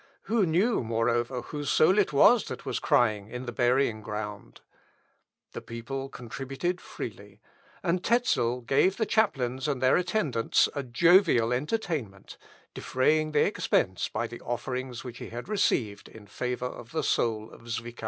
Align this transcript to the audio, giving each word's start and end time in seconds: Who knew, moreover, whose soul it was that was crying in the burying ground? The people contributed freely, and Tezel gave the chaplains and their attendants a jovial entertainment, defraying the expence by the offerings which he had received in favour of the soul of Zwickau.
Who 0.23 0.47
knew, 0.47 0.81
moreover, 0.83 1.43
whose 1.43 1.69
soul 1.69 1.99
it 1.99 2.11
was 2.11 2.45
that 2.45 2.65
was 2.65 2.79
crying 2.79 3.27
in 3.27 3.45
the 3.45 3.51
burying 3.51 4.01
ground? 4.01 4.61
The 5.51 5.61
people 5.61 6.09
contributed 6.09 6.81
freely, 6.81 7.39
and 7.83 8.01
Tezel 8.01 8.61
gave 8.65 8.97
the 8.97 9.05
chaplains 9.05 9.67
and 9.67 9.79
their 9.79 9.97
attendants 9.97 10.67
a 10.73 10.81
jovial 10.81 11.53
entertainment, 11.53 12.37
defraying 12.73 13.31
the 13.31 13.45
expence 13.45 14.09
by 14.09 14.25
the 14.25 14.41
offerings 14.41 15.03
which 15.03 15.19
he 15.19 15.29
had 15.29 15.47
received 15.47 16.09
in 16.09 16.25
favour 16.25 16.65
of 16.65 16.93
the 16.93 17.03
soul 17.03 17.51
of 17.51 17.69
Zwickau. 17.69 17.99